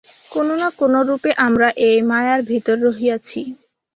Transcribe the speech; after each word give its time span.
কোন 0.31 0.47
না 0.55 0.67
কোনরূপে 0.79 1.31
আমরা 1.45 1.67
এই 1.87 1.97
মায়ার 2.09 2.41
ভিতর 2.51 2.75
রহিয়াছি। 2.85 3.41